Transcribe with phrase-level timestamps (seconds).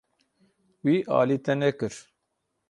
[0.85, 1.93] Wî alî te nekir.